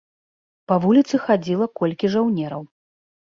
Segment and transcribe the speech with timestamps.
[0.71, 2.63] Па вуліцы хадзіла колькі жаўнераў.